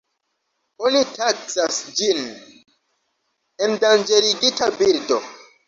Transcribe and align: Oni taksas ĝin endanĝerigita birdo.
Oni 0.87 1.01
taksas 1.17 1.77
ĝin 1.99 2.25
endanĝerigita 3.69 4.73
birdo. 4.83 5.23